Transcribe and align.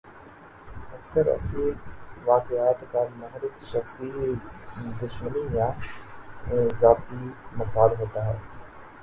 اکثر 0.93 1.25
ایسے 1.31 1.65
واقعات 2.25 2.79
کا 2.91 3.03
محرک 3.17 3.61
شخصی 3.63 4.09
دشمنی 5.01 5.45
یا 5.57 5.69
ذاتی 6.79 7.23
مفاد 7.57 7.89
ہوتا 7.99 8.25
ہے۔ 8.25 8.37